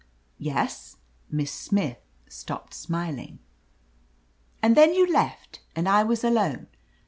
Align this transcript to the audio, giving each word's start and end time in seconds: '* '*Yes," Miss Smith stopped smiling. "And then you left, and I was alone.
'* 0.15 0.23
'*Yes," 0.39 0.97
Miss 1.29 1.51
Smith 1.51 1.99
stopped 2.27 2.73
smiling. 2.73 3.37
"And 4.59 4.75
then 4.75 4.95
you 4.95 5.05
left, 5.05 5.61
and 5.75 5.87
I 5.87 6.01
was 6.01 6.23
alone. 6.23 6.65